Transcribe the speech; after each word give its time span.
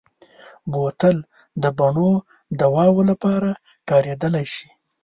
بوتل 0.71 1.17
د 1.61 1.63
بڼو 1.77 2.11
دواوو 2.59 3.01
لپاره 3.09 3.49
کارېدلی 3.89 4.45
شي. 4.53 4.67